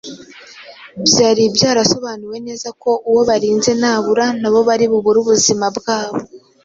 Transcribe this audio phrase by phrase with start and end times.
[1.07, 6.19] Byari byarasobanuwe neza ko uwo barinze nabura nabo bari bubure ubuzima bwabo,